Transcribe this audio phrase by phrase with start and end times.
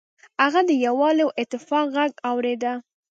[0.43, 2.73] هغه د یووالي او اتفاق غږ اوریده.